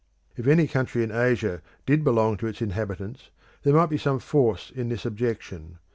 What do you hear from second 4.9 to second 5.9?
objection.